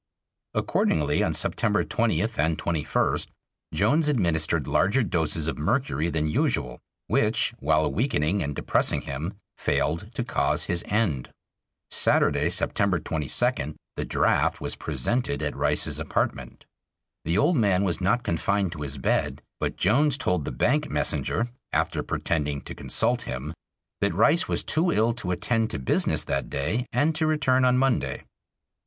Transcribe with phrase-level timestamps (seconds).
[0.55, 3.27] Accordingly, on September 20th and 21st,
[3.71, 10.11] Jones administered larger doses of mercury than usual, which, while weakening and depressing him, failed
[10.15, 11.29] to cause his end.
[11.91, 16.65] Saturday, September 22d, the draft was presented at Rice's apartment.
[17.23, 21.47] The old man was not confined to his bed, but Jones told the bank messenger,
[21.71, 23.53] after pretending to consult him,
[23.99, 27.77] that Rice was too ill to attend to business that day and to return on
[27.77, 28.23] Monday.